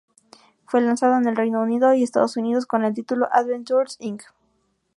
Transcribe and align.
Fue 0.65 0.81
lanzado 0.81 1.15
en 1.17 1.27
el 1.27 1.35
Reino 1.35 1.61
Unido 1.61 1.93
y 1.93 2.01
Estados 2.01 2.35
Unidos 2.35 2.65
con 2.65 2.83
el 2.85 2.93
título 2.95 3.27
"Adventures 3.31 3.97
Inc". 3.99 4.23